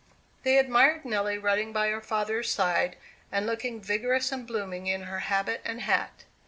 They 0.41 0.57
admired 0.57 1.05
Nelly 1.05 1.37
riding 1.37 1.73
by 1.73 1.89
her 1.89 2.01
father's 2.01 2.51
side, 2.51 2.95
and 3.31 3.45
looking 3.45 3.79
vigorous 3.79 4.31
and 4.31 4.47
blooming 4.47 4.87
in 4.87 5.03
her 5.03 5.19
habit 5.19 5.61
and 5.63 5.79
hat. 5.81 6.23